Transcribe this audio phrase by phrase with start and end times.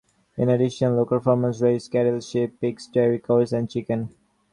[0.35, 4.09] In addition, local farmers raise cattle, sheep, pigs, dairy cows and chicken.